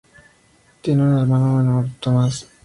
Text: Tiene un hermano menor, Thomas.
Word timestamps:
Tiene 0.81 1.03
un 1.03 1.19
hermano 1.19 1.57
menor, 1.57 1.87
Thomas. 1.99 2.47